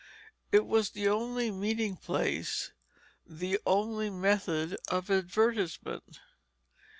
It 0.51 0.65
was 0.65 0.89
the 0.89 1.07
only 1.07 1.51
meeting 1.51 1.95
place, 1.95 2.71
the 3.23 3.59
only 3.67 4.09
method 4.09 4.75
of 4.87 5.11
advertisement. 5.11 6.19